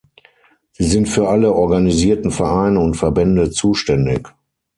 [0.71, 4.27] Sie sind für alle organisierten Vereine und Verbände zuständig.